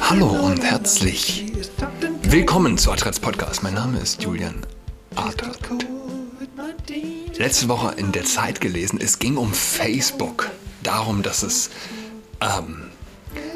[0.00, 1.44] Hallo und herzlich
[2.22, 3.62] willkommen zu Adrats Podcast.
[3.62, 4.64] Mein Name ist Julian
[5.14, 5.58] Adrat.
[7.36, 10.50] Letzte Woche in der Zeit gelesen, es ging um Facebook.
[10.82, 11.68] Darum, dass es
[12.40, 12.90] ähm,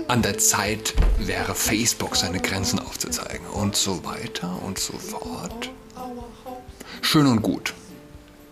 [0.06, 5.70] an der Zeit wäre, Facebook seine Grenzen aufzuzeigen und so weiter und so fort.
[7.00, 7.72] Schön und gut.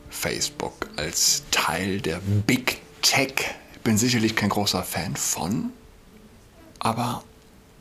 [0.09, 3.55] Facebook als Teil der Big Tech.
[3.86, 5.70] Bin sicherlich kein großer Fan von,
[6.80, 7.22] aber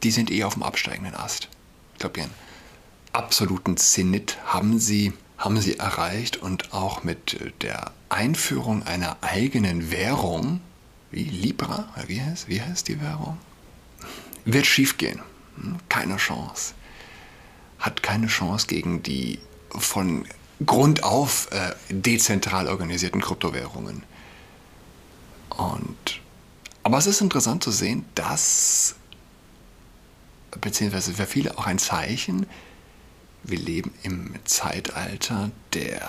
[0.04, 1.50] die sind eh auf dem absteigenden Ast.
[1.94, 2.30] Ich glaube, ihren
[3.12, 10.62] absoluten Zenit haben sie, haben sie erreicht und auch mit der Einführung einer eigenen Währung,
[11.10, 13.40] wie Libra, wie heißt, wie heißt die Währung?
[14.46, 15.24] Wird schiefgehen.
[15.60, 16.76] Hm, keine Chance.
[17.80, 19.40] Hat keine Chance gegen die
[19.72, 20.28] von
[20.64, 24.04] Grund auf äh, dezentral organisierten Kryptowährungen.
[25.58, 26.22] Und,
[26.84, 28.96] aber es ist interessant zu sehen, dass,
[30.62, 32.46] beziehungsweise für viele auch ein Zeichen,
[33.44, 36.02] wir leben im Zeitalter der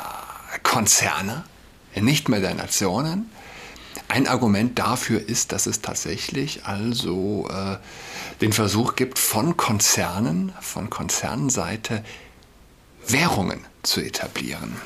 [0.62, 1.44] Konzerne,
[1.94, 3.30] nicht mehr der Nationen.
[4.08, 7.78] Ein Argument dafür ist, dass es tatsächlich also äh,
[8.40, 12.04] den Versuch gibt, von Konzernen, von Konzernseite
[13.06, 14.76] Währungen zu etablieren.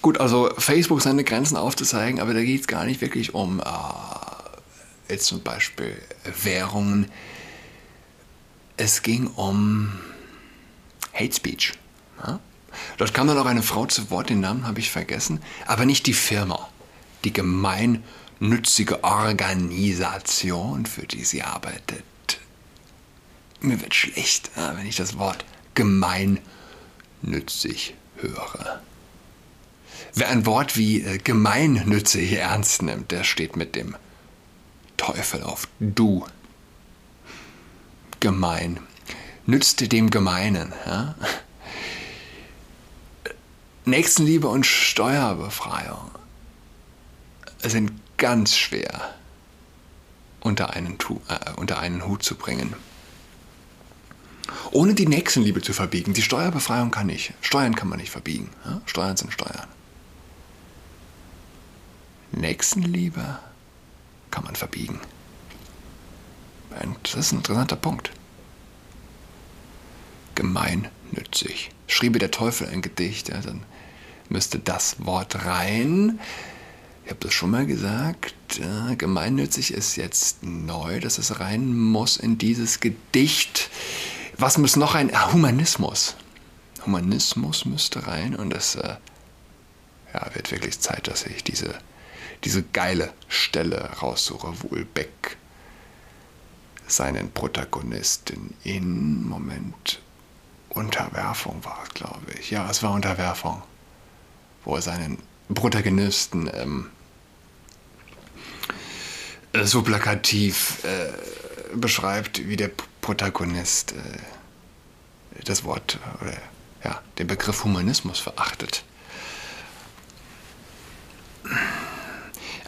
[0.00, 3.64] Gut, also Facebook seine Grenzen aufzuzeigen, aber da geht es gar nicht wirklich um äh,
[5.08, 6.00] jetzt zum Beispiel
[6.42, 7.10] Währungen.
[8.76, 9.92] Es ging um
[11.12, 11.72] Hate Speech.
[12.24, 12.38] Ja?
[12.96, 16.06] Dort kam dann auch eine Frau zu Wort, den Namen habe ich vergessen, aber nicht
[16.06, 16.68] die Firma,
[17.24, 22.04] die gemeinnützige Organisation, für die sie arbeitet.
[23.60, 28.80] Mir wird schlecht, wenn ich das Wort gemeinnützig höre.
[30.14, 33.96] Wer ein Wort wie äh, gemeinnützig ernst nimmt, der steht mit dem
[34.96, 36.26] Teufel auf Du.
[38.20, 38.80] Gemein.
[39.46, 40.72] Nützte dem Gemeinen.
[40.86, 41.14] Ja?
[43.84, 46.10] Nächstenliebe und Steuerbefreiung
[47.62, 49.14] sind ganz schwer
[50.40, 52.74] unter einen, äh, unter einen Hut zu bringen.
[54.70, 56.12] Ohne die Nächstenliebe zu verbiegen.
[56.12, 57.32] Die Steuerbefreiung kann nicht.
[57.40, 58.50] Steuern kann man nicht verbiegen.
[58.64, 58.80] Ja?
[58.86, 59.68] Steuern sind Steuern.
[62.32, 63.38] Nächstenliebe
[64.30, 65.00] kann man verbiegen.
[67.02, 68.10] Das ist ein interessanter Punkt.
[70.34, 71.70] Gemeinnützig.
[71.86, 73.62] Schriebe der Teufel ein Gedicht, ja, dann
[74.28, 76.20] müsste das Wort rein.
[77.04, 78.34] Ich habe das schon mal gesagt.
[78.60, 83.70] Äh, gemeinnützig ist jetzt neu, dass es rein muss in dieses Gedicht.
[84.36, 85.10] Was muss noch rein?
[85.14, 86.16] Ah, Humanismus.
[86.84, 88.96] Humanismus müsste rein und es äh,
[90.12, 91.74] ja, wird wirklich Zeit, dass ich diese
[92.44, 95.36] diese geile Stelle raussuche, wo Ulbeck
[96.86, 100.00] seinen Protagonisten in Moment
[100.70, 102.50] Unterwerfung war, glaube ich.
[102.50, 103.62] Ja, es war Unterwerfung,
[104.64, 105.18] wo er seinen
[105.52, 106.90] Protagonisten ähm,
[109.64, 112.70] so plakativ äh, beschreibt, wie der
[113.00, 116.36] Protagonist äh, das Wort oder
[116.84, 118.84] ja, den Begriff Humanismus verachtet.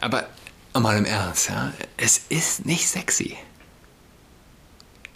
[0.01, 0.27] Aber
[0.73, 3.37] mal im Ernst, ja, es ist nicht sexy.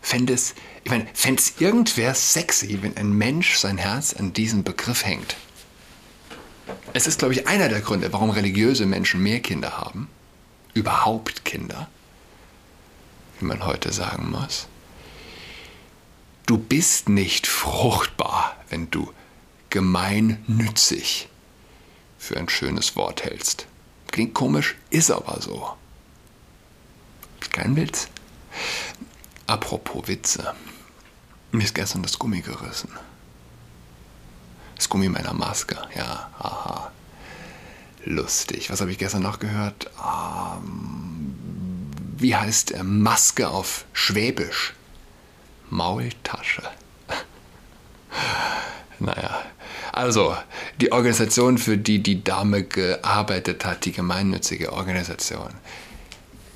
[0.02, 0.54] Fände es,
[0.84, 5.36] ich meine, fände es irgendwer sexy, wenn ein Mensch sein Herz an diesem Begriff hängt?
[6.94, 10.08] Es ist, glaube ich, einer der Gründe, warum religiöse Menschen mehr Kinder haben.
[10.76, 11.90] Überhaupt Kinder.
[13.40, 14.68] Wie man heute sagen muss.
[16.46, 19.12] Du bist nicht fruchtbar, wenn du
[19.72, 21.28] gemeinnützig
[22.20, 23.66] für ein schönes Wort hältst.
[24.16, 25.76] Klingt komisch, ist aber so.
[27.52, 28.08] Kein Witz.
[29.46, 30.54] Apropos Witze.
[31.52, 32.92] Mir ist gestern das Gummi gerissen.
[34.78, 36.94] Das Gummi meiner Maske, ja, aha.
[38.06, 38.70] Lustig.
[38.70, 39.92] Was habe ich gestern noch gehört?
[40.00, 41.36] Ähm,
[42.16, 44.76] wie heißt äh, Maske auf Schwäbisch?
[45.70, 46.64] Maultasche.
[49.00, 49.42] naja,
[49.96, 50.36] also,
[50.82, 55.52] die Organisation, für die die Dame gearbeitet hat, die gemeinnützige Organisation.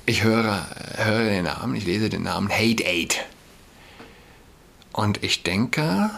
[0.04, 0.66] Ich höre,
[0.96, 3.24] höre den Namen, ich lese den Namen Hate Aid.
[4.92, 6.10] Und ich denke,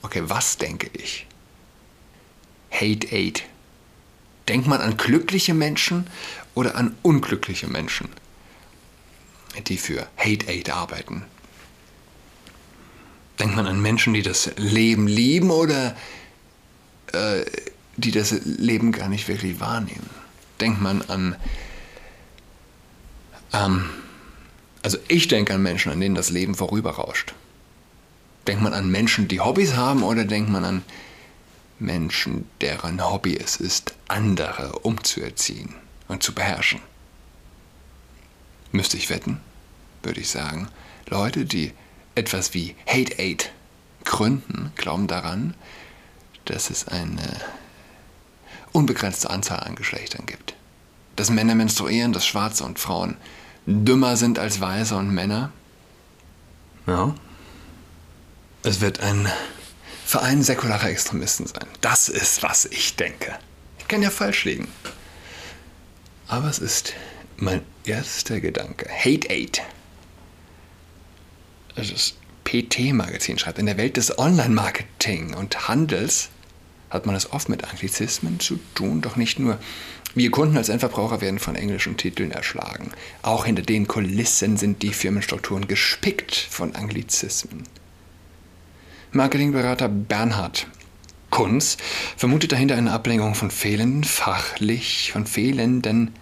[0.00, 1.26] okay, was denke ich?
[2.70, 3.42] Hate Aid.
[4.48, 6.06] Denkt man an glückliche Menschen
[6.54, 8.08] oder an unglückliche Menschen,
[9.66, 11.26] die für Hate Aid arbeiten?
[13.38, 15.96] Denkt man an Menschen, die das Leben lieben oder
[17.12, 17.44] äh,
[17.96, 20.08] die das Leben gar nicht wirklich wahrnehmen?
[20.60, 21.36] Denkt man an
[23.52, 23.84] Ähm,
[24.82, 27.34] also ich denke an Menschen, an denen das Leben vorüberrauscht.
[28.46, 30.82] Denkt man an Menschen, die Hobbys haben oder denkt man an
[31.78, 35.74] Menschen, deren Hobby es ist, andere umzuerziehen
[36.06, 36.80] und zu beherrschen?
[38.70, 39.40] Müsste ich wetten,
[40.02, 40.68] würde ich sagen,
[41.08, 41.72] Leute, die
[42.16, 43.52] etwas wie Hate Aid
[44.04, 45.54] gründen, glauben daran,
[46.46, 47.40] dass es eine
[48.72, 50.54] unbegrenzte Anzahl an Geschlechtern gibt.
[51.14, 53.16] Dass Männer menstruieren, dass Schwarze und Frauen
[53.66, 55.52] dümmer sind als Weiße und Männer.
[56.86, 57.14] Ja.
[58.62, 59.30] Es wird ein
[60.04, 61.66] Verein säkularer Extremisten sein.
[61.80, 63.38] Das ist, was ich denke.
[63.78, 64.68] Ich kann ja falsch liegen.
[66.28, 66.92] Aber es ist
[67.36, 68.88] mein erster Gedanke.
[68.88, 69.62] Hate Aid.
[71.76, 72.14] Das
[72.44, 76.30] PT-Magazin schreibt, in der Welt des Online-Marketing und Handels
[76.90, 79.58] hat man es oft mit Anglizismen zu tun, doch nicht nur.
[80.14, 82.92] Wir Kunden als Endverbraucher werden von englischen Titeln erschlagen.
[83.20, 87.64] Auch hinter den Kulissen sind die Firmenstrukturen gespickt von Anglizismen.
[89.12, 90.66] Marketingberater Bernhard
[91.30, 91.76] Kunz
[92.16, 96.14] vermutet dahinter eine Ablenkung von fehlenden fachlich, von fehlenden,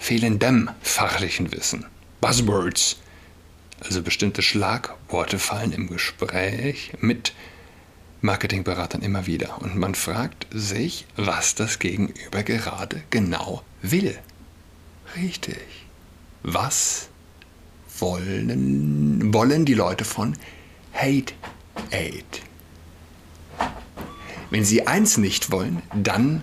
[0.00, 1.86] fehlendem fachlichen Wissen.
[2.20, 2.96] Buzzwords,
[3.84, 7.32] also bestimmte Schlagworte fallen im Gespräch mit
[8.20, 14.18] Marketingberatern immer wieder und man fragt sich, was das Gegenüber gerade genau will.
[15.16, 15.86] Richtig.
[16.42, 17.08] Was
[17.98, 20.36] wollen, wollen die Leute von
[20.92, 21.34] Hate
[21.90, 22.42] Aid?
[24.50, 26.42] Wenn sie eins nicht wollen, dann.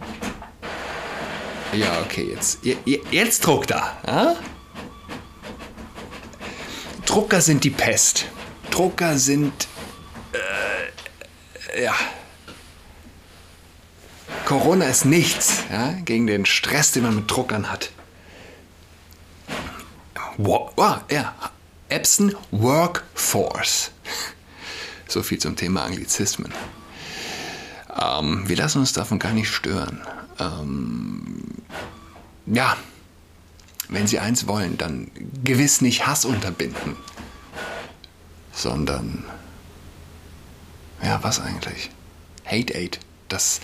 [1.74, 2.60] Ja, okay, jetzt,
[3.12, 3.98] jetzt druckt er.
[4.06, 4.36] Ja?
[7.16, 8.26] Drucker sind die Pest.
[8.72, 9.70] Drucker sind
[11.82, 11.96] ja,
[14.44, 17.92] Corona ist nichts ja, gegen den Stress, den man mit Druckern hat.
[20.36, 21.34] Wow, oh, ja,
[21.88, 23.92] Epson Workforce.
[25.08, 26.52] So viel zum Thema Anglizismen.
[27.98, 30.02] Ähm, wir lassen uns davon gar nicht stören.
[30.38, 31.64] Ähm,
[32.48, 32.76] ja,
[33.90, 35.12] wenn Sie eins wollen, dann
[35.44, 36.96] gewiss nicht Hass unterbinden,
[38.54, 39.26] sondern
[41.04, 41.92] ja, was eigentlich?
[42.46, 43.00] Hate Aid.
[43.28, 43.62] Das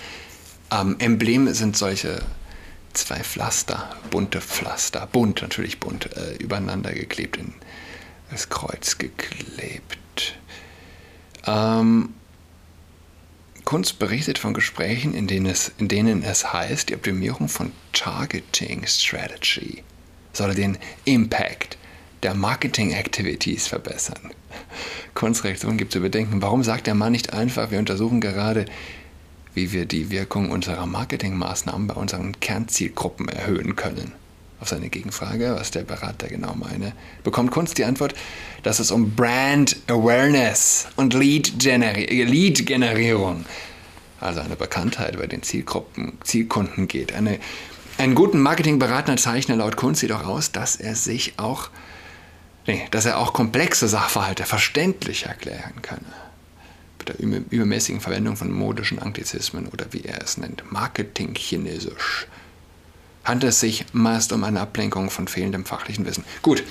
[0.72, 2.22] ähm, Emblem sind solche
[2.94, 7.54] zwei Pflaster, bunte Pflaster, bunt, natürlich bunt, äh, übereinander geklebt, in
[8.30, 10.36] das Kreuz geklebt.
[11.46, 12.14] Ähm,
[13.66, 18.86] Kunst berichtet von Gesprächen, in denen, es, in denen es heißt, die Optimierung von Targeting
[18.86, 19.84] Strategy
[20.34, 21.78] solle den Impact
[22.24, 24.32] der Marketing Activities verbessern.
[25.14, 26.42] Kunstreaktion gibt zu bedenken.
[26.42, 28.64] Warum sagt der Mann nicht einfach, wir untersuchen gerade,
[29.54, 34.14] wie wir die Wirkung unserer Marketingmaßnahmen bei unseren Kernzielgruppen erhöhen können?
[34.60, 36.94] Auf seine Gegenfrage, was der Berater genau meine,
[37.24, 38.14] bekommt Kunst die Antwort,
[38.62, 43.46] dass es um Brand Awareness und Lead-Generierung,
[44.20, 47.12] also eine Bekanntheit bei den Zielgruppen, Zielkunden geht.
[47.12, 47.40] Eine,
[48.02, 51.70] einen guten Marketingberater zeichnet laut Kunst jedoch aus, dass er sich auch
[52.68, 56.14] Nee, dass er auch komplexe Sachverhalte verständlich erklären könne.
[57.00, 62.28] Mit der übermäßigen Verwendung von modischen Anglizismen oder wie er es nennt, Marketing-Chinesisch,
[63.24, 66.24] handelt es sich meist um eine Ablenkung von fehlendem fachlichen Wissen.
[66.44, 66.64] Gut,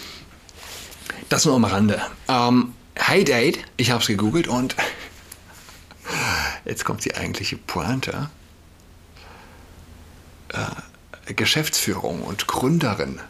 [1.29, 2.01] das nur am Rande.
[2.29, 4.77] Ähm, Hate Aid, ich habe es gegoogelt und
[6.65, 8.31] jetzt kommt die eigentliche Pointe.
[10.53, 10.90] Äh,
[11.27, 13.21] Geschäftsführung und Gründerin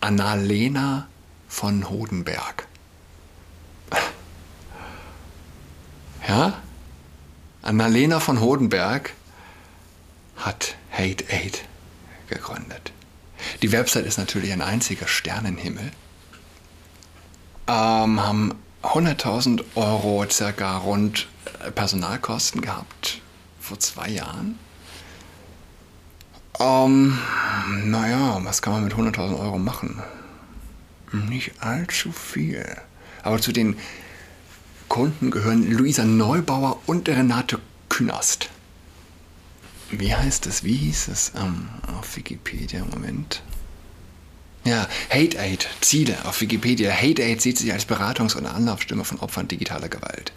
[0.00, 1.08] Annalena
[1.48, 2.66] von Hodenberg.
[6.28, 6.54] Ja?
[7.62, 9.12] Annalena von Hodenberg
[10.36, 11.64] hat Hate Aid
[12.28, 12.92] gegründet.
[13.62, 15.92] Die Website ist natürlich ein einziger Sternenhimmel.
[17.68, 21.28] Ähm, haben 100.000 Euro circa rund
[21.74, 23.20] Personalkosten gehabt
[23.60, 24.58] vor zwei Jahren.
[26.58, 27.18] Ähm,
[27.84, 30.02] naja, was kann man mit 100.000 Euro machen?
[31.12, 32.64] Nicht allzu viel.
[33.22, 33.76] Aber zu den
[34.88, 37.58] Kunden gehören Luisa Neubauer und Renate
[37.88, 38.48] Künast.
[39.90, 40.64] Wie heißt es?
[40.64, 42.84] Wie hieß es ähm, auf Wikipedia?
[42.84, 43.42] Moment.
[44.64, 46.90] Ja, Hate Aid, Ziele auf Wikipedia.
[46.90, 50.32] Hate Aid sieht sich als Beratungs- oder Anlaufstimme von Opfern digitaler Gewalt.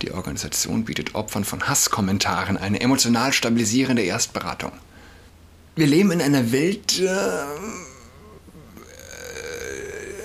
[0.00, 4.72] Die Organisation bietet Opfern von Hasskommentaren eine emotional stabilisierende Erstberatung
[5.80, 7.44] wir leben in einer Welt äh,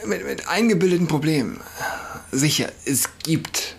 [0.05, 1.61] mit, mit eingebildeten Problemen.
[2.33, 3.77] Sicher, es gibt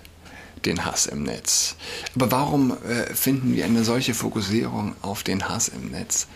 [0.65, 1.77] den Hass im Netz.
[2.15, 6.29] Aber warum äh, finden wir eine solche Fokussierung auf den Hass im Netz?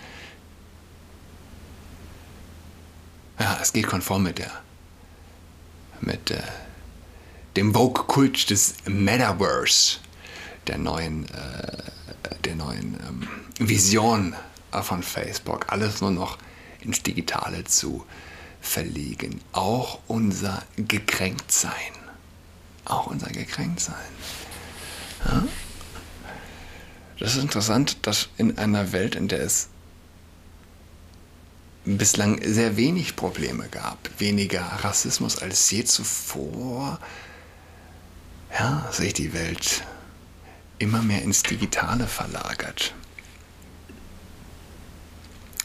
[3.39, 4.51] Ja, es geht konform mit der
[6.03, 6.43] mit äh,
[7.57, 9.99] dem Vogue-Kult des Metaverse,
[10.67, 11.83] der neuen, äh,
[12.45, 13.29] der neuen ähm,
[13.59, 14.35] Vision
[14.73, 15.67] von Facebook.
[15.73, 16.39] Alles nur noch
[16.81, 18.05] ins Digitale zu
[18.61, 19.41] verlegen.
[19.53, 21.73] Auch unser Gekränktsein.
[22.85, 23.95] Auch unser Gekränktsein.
[25.27, 25.45] Ja?
[27.19, 29.69] Das ist interessant, dass in einer Welt, in der es
[31.85, 36.99] bislang sehr wenig Probleme gab, weniger Rassismus als je zuvor,
[38.59, 39.85] ja, sich die Welt
[40.79, 42.95] immer mehr ins Digitale verlagert.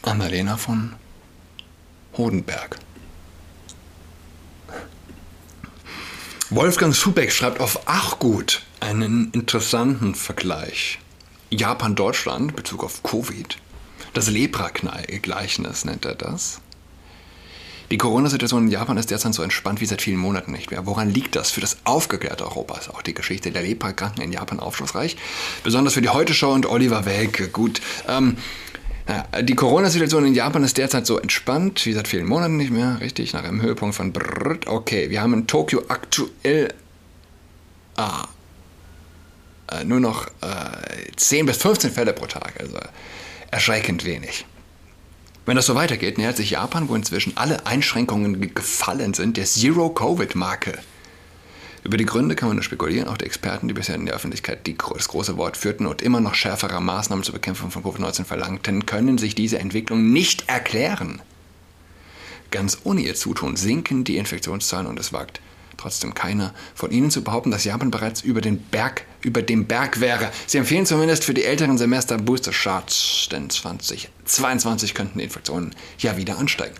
[0.06, 0.94] Annalena von
[2.16, 2.78] Hodenberg.
[6.50, 11.00] Wolfgang Subeck schreibt auf Achgut einen interessanten Vergleich.
[11.50, 13.58] Japan-Deutschland, Bezug auf Covid.
[14.14, 16.60] Das Lepra-Gleichnis nennt er das.
[17.90, 20.86] Die Corona-Situation in Japan ist derzeit so entspannt wie seit vielen Monaten nicht mehr.
[20.86, 21.52] Woran liegt das?
[21.52, 25.16] Für das aufgeklärte Europa ist auch die Geschichte der Leprakranken in Japan aufschlussreich.
[25.62, 27.48] Besonders für die Heute-Show und Oliver Welke.
[27.48, 28.38] Gut, ähm,
[29.06, 33.00] naja, die Corona-Situation in Japan ist derzeit so entspannt wie seit vielen Monaten nicht mehr.
[33.00, 34.66] Richtig, nach einem Höhepunkt von Brrrt.
[34.66, 36.74] Okay, wir haben in Tokio aktuell
[37.96, 38.26] ah,
[39.70, 42.54] äh, nur noch äh, 10 bis 15 Fälle pro Tag.
[42.58, 42.78] Also
[43.50, 44.44] erschreckend wenig.
[45.44, 50.78] Wenn das so weitergeht, nähert sich Japan, wo inzwischen alle Einschränkungen gefallen sind, der Zero-Covid-Marke.
[51.86, 53.06] Über die Gründe kann man nur spekulieren.
[53.06, 56.20] Auch die Experten, die bisher in der Öffentlichkeit die, das große Wort führten und immer
[56.20, 61.22] noch schärfere Maßnahmen zur Bekämpfung von Covid-19 verlangten, können sich diese Entwicklung nicht erklären.
[62.50, 65.40] Ganz ohne ihr Zutun sinken die Infektionszahlen und es wagt
[65.76, 70.00] trotzdem keiner von Ihnen zu behaupten, dass Japan bereits über den Berg, über dem Berg
[70.00, 70.32] wäre.
[70.48, 76.16] Sie empfehlen zumindest für die älteren Semester Booster Shots, denn 2022 könnten die Infektionen ja
[76.16, 76.74] wieder ansteigen.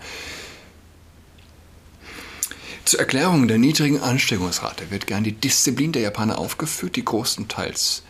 [2.86, 8.04] Zur Erklärung der niedrigen Ansteckungsrate wird gern die Disziplin der Japaner aufgeführt, die großenteils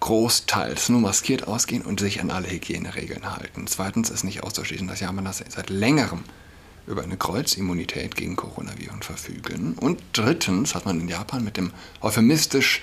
[0.00, 3.66] großteils nur maskiert ausgehen und sich an alle Hygieneregeln halten.
[3.66, 6.24] Zweitens ist nicht auszuschließen, dass Japaner seit längerem
[6.86, 9.74] über eine Kreuzimmunität gegen Coronaviren verfügen.
[9.78, 12.80] Und drittens hat man in Japan mit dem euphemistisch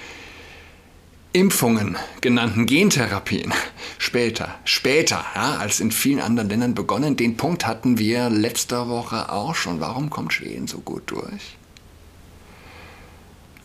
[1.33, 3.53] Impfungen genannten Gentherapien
[3.97, 7.15] später, später ja, als in vielen anderen Ländern begonnen.
[7.15, 9.79] Den Punkt hatten wir letzte Woche auch schon.
[9.79, 11.57] Warum kommt Schweden so gut durch?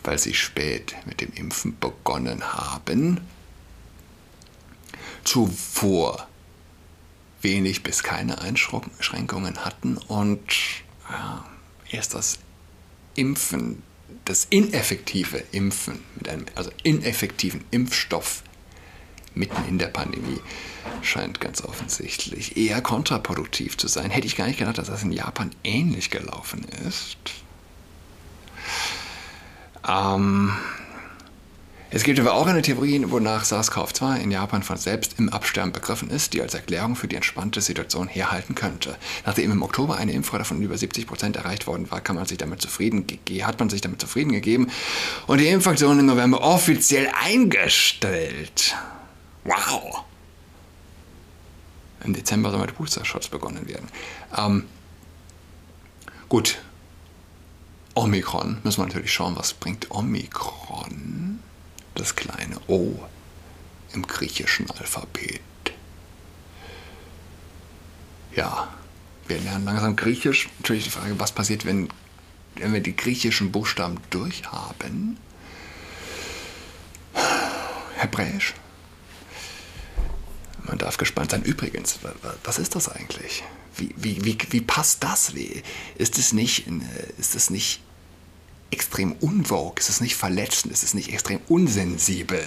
[0.03, 3.19] Weil sie spät mit dem Impfen begonnen haben.
[5.25, 6.25] Zuvor
[7.41, 10.41] wenig bis keine Einschränkungen hatten und
[11.09, 11.45] ja,
[11.91, 12.39] erst das
[13.15, 13.83] Impfen
[14.27, 18.43] das ineffektive Impfen mit einem also ineffektiven Impfstoff
[19.33, 20.39] mitten in der Pandemie
[21.01, 24.09] scheint ganz offensichtlich eher kontraproduktiv zu sein.
[24.09, 27.17] Hätte ich gar nicht gedacht, dass das in Japan ähnlich gelaufen ist.
[29.87, 30.51] Ähm,
[31.89, 36.09] es gibt aber auch eine Theorie, wonach SARS-CoV-2 in Japan von selbst im Absterben begriffen
[36.09, 38.97] ist, die als Erklärung für die entspannte Situation herhalten könnte.
[39.25, 42.37] Nachdem im Oktober eine Impfrate von über 70 Prozent erreicht worden war, kann man sich
[42.37, 43.07] damit zufrieden
[43.41, 44.69] hat man sich damit zufrieden gegeben
[45.27, 48.75] und die Impfaktion im November offiziell eingestellt.
[49.45, 50.03] Wow!
[52.03, 53.87] Im Dezember soll mit Booster-Shots begonnen werden.
[54.37, 54.65] Ähm,
[56.27, 56.57] gut.
[57.95, 61.39] Omikron, müssen wir natürlich schauen, was bringt Omikron
[61.97, 62.99] das kleine O
[63.93, 65.41] im griechischen Alphabet.
[68.35, 68.73] Ja,
[69.27, 70.49] wir lernen langsam Griechisch.
[70.59, 71.89] Natürlich die Frage, was passiert, wenn,
[72.55, 75.17] wenn wir die griechischen Buchstaben durchhaben?
[77.95, 78.53] Hebräisch.
[80.63, 81.43] Man darf gespannt sein.
[81.43, 81.99] Übrigens,
[82.43, 83.43] was ist das eigentlich?
[83.75, 85.33] Wie, wie, wie, wie passt das?
[85.97, 86.67] Ist es nicht,
[87.17, 87.81] ist es nicht
[88.71, 89.79] extrem unvogue?
[89.79, 90.73] Ist es nicht verletzend?
[90.73, 92.45] Ist es nicht extrem unsensibel?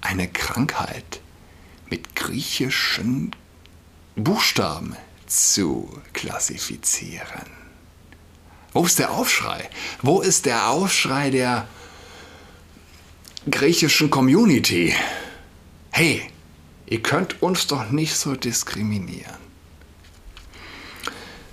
[0.00, 1.20] Eine Krankheit
[1.88, 3.34] mit griechischen
[4.16, 4.96] Buchstaben
[5.26, 7.50] zu klassifizieren.
[8.72, 9.68] Wo ist der Aufschrei?
[10.00, 11.68] Wo ist der Aufschrei der
[13.50, 14.94] griechischen Community?
[15.90, 16.22] Hey,
[16.86, 19.41] ihr könnt uns doch nicht so diskriminieren.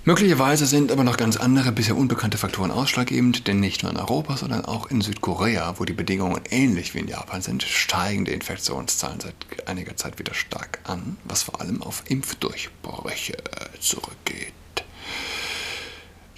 [0.06, 4.38] Möglicherweise sind aber noch ganz andere, bisher unbekannte Faktoren ausschlaggebend, denn nicht nur in Europa,
[4.38, 9.20] sondern auch in Südkorea, wo die Bedingungen ähnlich wie in Japan sind, steigen die Infektionszahlen
[9.20, 9.34] seit
[9.68, 13.36] einiger Zeit wieder stark an, was vor allem auf Impfdurchbrüche
[13.78, 14.54] zurückgeht.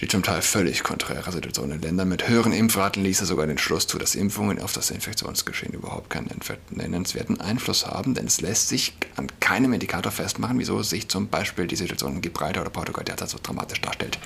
[0.03, 3.87] Die zum Teil völlig konträre Situation in Ländern mit höheren Impfraten ließe sogar den Schluss
[3.87, 6.29] zu, dass Impfungen auf das Infektionsgeschehen überhaupt keinen
[6.71, 11.69] nennenswerten Einfluss haben, denn es lässt sich an keinem Indikator festmachen, wieso sich zum Beispiel
[11.69, 14.19] die Situation in Gibraltar oder Portugal derzeit so dramatisch darstellt.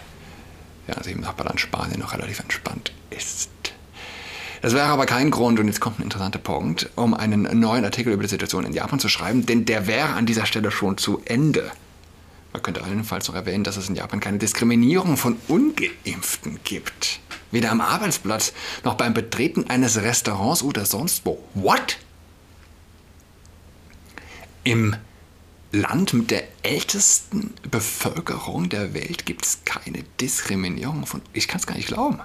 [0.86, 3.50] Während sich im Nachbarland Spanien noch relativ entspannt ist.
[4.62, 8.14] Das wäre aber kein Grund, und jetzt kommt ein interessanter Punkt, um einen neuen Artikel
[8.14, 11.20] über die Situation in Japan zu schreiben, denn der wäre an dieser Stelle schon zu
[11.26, 11.70] Ende.
[12.56, 17.20] Man könnte allenfalls noch erwähnen, dass es in Japan keine Diskriminierung von Ungeimpften gibt.
[17.50, 21.46] Weder am Arbeitsplatz noch beim Betreten eines Restaurants oder sonst wo.
[21.52, 21.98] What?
[24.64, 24.96] Im
[25.70, 31.20] Land mit der ältesten Bevölkerung der Welt gibt es keine Diskriminierung von.
[31.34, 32.20] Ich kann es gar nicht glauben.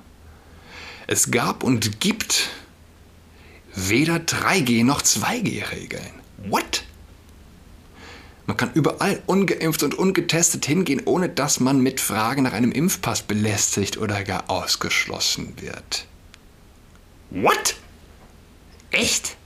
[1.07, 2.51] Es gab und gibt
[3.75, 6.21] weder 3G noch 2G-Regeln.
[6.45, 6.85] What?
[8.51, 13.21] Man kann überall ungeimpft und ungetestet hingehen, ohne dass man mit Fragen nach einem Impfpass
[13.21, 16.05] belästigt oder gar ausgeschlossen wird.
[17.29, 17.77] What?
[18.89, 19.37] Echt?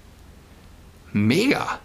[1.14, 1.80] Mega.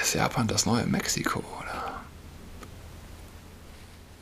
[0.00, 2.00] Ist Japan das neue Mexiko, oder?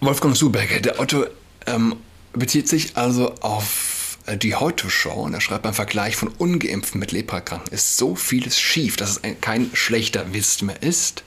[0.01, 1.25] Wolfgang Subeck, der Otto
[1.67, 1.95] ähm,
[2.33, 3.94] bezieht sich also auf
[4.27, 8.97] die Heute-Show und er schreibt beim Vergleich von Ungeimpften mit Leprakranken ist so vieles schief,
[8.97, 11.25] dass es ein, kein schlechter Witz mehr ist,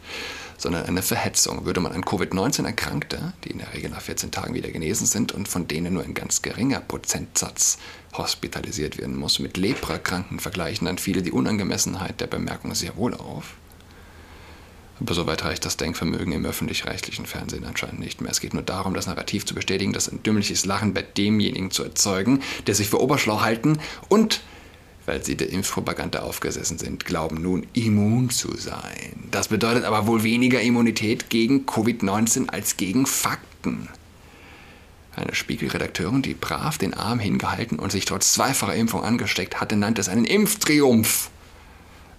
[0.58, 1.66] sondern eine Verhetzung.
[1.66, 5.32] Würde man an Covid-19 Erkrankte, die in der Regel nach 14 Tagen wieder genesen sind
[5.32, 7.77] und von denen nur ein ganz geringer Prozentsatz
[8.13, 13.54] hospitalisiert werden muss, mit Leprakranken vergleichen dann viele die Unangemessenheit der Bemerkung sehr wohl auf.
[15.00, 18.32] Aber soweit reicht das Denkvermögen im öffentlich-rechtlichen Fernsehen anscheinend nicht mehr.
[18.32, 21.84] Es geht nur darum, das Narrativ zu bestätigen, das ein dümmliches Lachen bei demjenigen zu
[21.84, 24.42] erzeugen, der sich für oberschlau halten und,
[25.06, 29.27] weil sie der Impfpropaganda aufgesessen sind, glauben nun immun zu sein.
[29.30, 33.89] Das bedeutet aber wohl weniger Immunität gegen Covid-19 als gegen Fakten.
[35.16, 40.01] Eine Spiegelredakteurin, die brav den Arm hingehalten und sich trotz zweifacher Impfung angesteckt hatte, nannte
[40.01, 41.30] es einen Impftriumph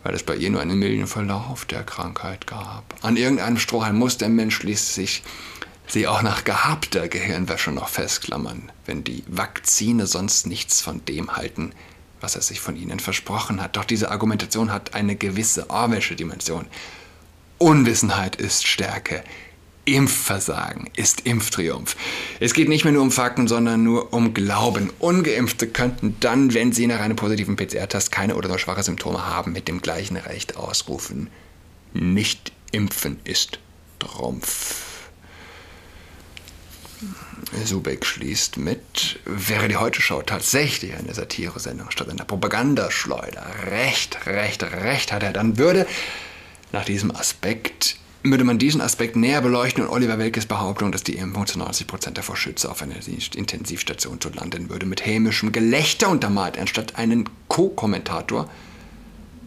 [0.09, 2.95] weil es bei ihr nur einen milden Verlauf der Krankheit gab.
[3.03, 5.23] An irgendeinem Strohhalm muss der Mensch schließlich
[5.87, 11.73] sie auch nach gehabter Gehirnwäsche noch festklammern, wenn die Vakzine sonst nichts von dem halten,
[12.23, 13.77] was er sich von ihnen versprochen hat.
[13.77, 16.69] Doch diese Argumentation hat eine gewisse Orwellsche Dimension.
[17.59, 19.23] Unwissenheit ist Stärke.
[19.95, 21.97] Impfversagen ist Impftriumph.
[22.41, 24.91] Es geht nicht mehr nur um Fakten, sondern nur um Glauben.
[24.99, 29.53] Ungeimpfte könnten dann, wenn sie nach einem positiven PCR-Test keine oder nur schwache Symptome haben,
[29.53, 31.31] mit dem gleichen Recht ausrufen.
[31.95, 33.61] Nicht impfen ist
[33.99, 34.89] Trumpf.
[37.65, 43.47] Subeck schließt mit, wäre die Heute-Show tatsächlich eine Satire-Sendung statt einer Propagandaschleuder.
[43.71, 45.87] Recht, recht, recht hat er, dann würde
[46.73, 51.17] nach diesem Aspekt würde man diesen Aspekt näher beleuchten und Oliver Welkes Behauptung, dass die
[51.17, 52.97] Impfung zu 90% davor schütze, auf einer
[53.35, 58.51] Intensivstation zu landen würde, mit hämischem Gelächter untermalt, anstatt einen Co-Kommentator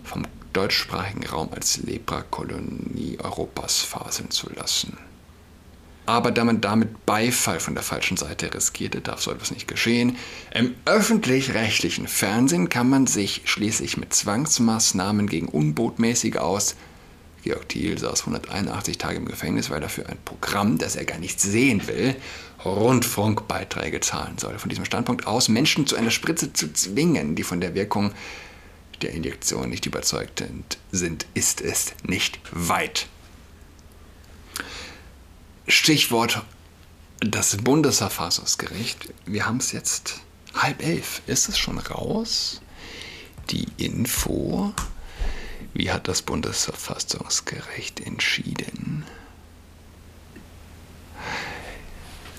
[0.04, 4.98] vom deutschsprachigen Raum als Leprakolonie Europas faseln zu lassen.
[6.06, 10.18] Aber da man damit Beifall von der falschen Seite riskierte, darf so etwas nicht geschehen.
[10.54, 16.76] Im öffentlich-rechtlichen Fernsehen kann man sich schließlich mit Zwangsmaßnahmen gegen unbotmäßige aus
[17.44, 21.18] Georg Thiel saß 181 Tage im Gefängnis, weil er für ein Programm, das er gar
[21.18, 22.16] nicht sehen will,
[22.64, 24.60] Rundfunkbeiträge zahlen soll.
[24.60, 28.12] Von diesem Standpunkt aus, Menschen zu einer Spritze zu zwingen, die von der Wirkung
[29.02, 30.78] der Injektion nicht überzeugt sind,
[31.34, 33.08] ist es nicht weit.
[35.68, 36.44] Stichwort
[37.20, 39.14] das Bundesverfassungsgericht.
[39.26, 40.22] Wir haben es jetzt
[40.54, 41.22] halb elf.
[41.28, 42.62] Ist es schon raus?
[43.50, 44.74] Die Info
[45.74, 49.06] wie hat das Bundesverfassungsgericht entschieden?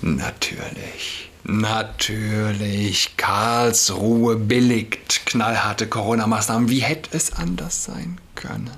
[0.01, 6.69] Natürlich, natürlich, Karlsruhe billigt knallharte Corona-Maßnahmen.
[6.69, 8.77] Wie hätte es anders sein können?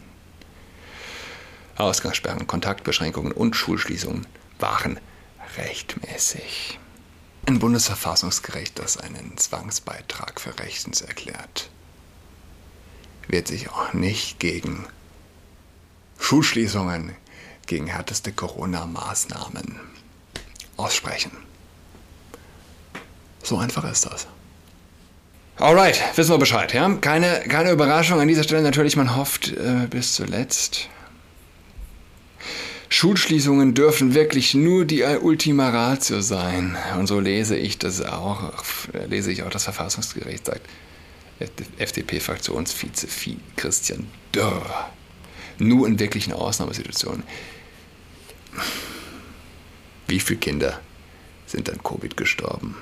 [1.77, 4.27] Ausgangssperren, Kontaktbeschränkungen und Schulschließungen
[4.59, 5.01] waren
[5.57, 6.79] rechtmäßig.
[7.47, 11.71] Ein Bundesverfassungsgericht, das einen Zwangsbeitrag für rechtens erklärt,
[13.29, 14.87] wird sich auch nicht gegen
[16.19, 17.15] Schulschließungen,
[17.67, 19.81] gegen härteste Corona-Maßnahmen
[20.77, 21.33] aussprechen.
[23.43, 24.27] So einfach ist das.
[25.57, 26.89] Alright, wissen wir Bescheid, ja?
[27.01, 30.89] Keine, keine Überraschung an dieser Stelle natürlich, man hofft äh, bis zuletzt.
[32.89, 36.77] Schulschließungen dürfen wirklich nur die Ultima Ratio sein.
[36.99, 38.53] Und so lese ich das auch,
[39.09, 40.61] lese ich auch das Verfassungsgericht sagt.
[41.41, 43.09] FDP-Fraktionsvize
[43.57, 44.91] Christian Dörr.
[45.59, 47.23] Nur in wirklichen Ausnahmesituationen.
[50.07, 50.81] Wie viele Kinder
[51.47, 52.77] sind an Covid gestorben?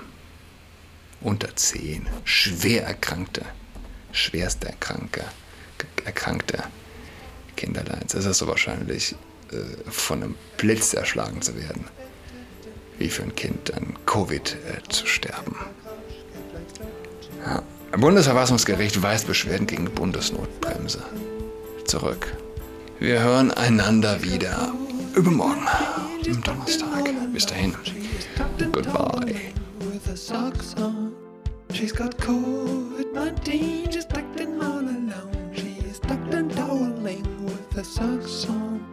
[1.21, 2.09] Unter zehn.
[2.25, 3.45] Schwer erkrankte,
[4.13, 5.25] schwerste Erkrankte,
[6.05, 6.65] erkrankte
[7.57, 8.15] Kinderleins.
[8.15, 9.15] Es ist so wahrscheinlich,
[9.53, 11.85] äh, von einem Blitz erschlagen zu werden,
[12.99, 15.57] wie für ein Kind an Covid äh, zu sterben.
[17.45, 17.63] Ja.
[17.99, 21.03] Bundesverfassungsgericht weist Beschwerden gegen Bundesnotbremse
[21.85, 22.35] zurück.
[22.99, 24.73] Wir hören einander wieder
[25.15, 25.67] übermorgen,
[26.27, 27.11] am Donnerstag.
[27.33, 27.75] Bis dahin.
[28.73, 29.35] Goodbye.
[31.73, 35.51] She's got COVID-19, she's tucked in all alone.
[35.55, 38.92] She's tucked and toweling with the socks on.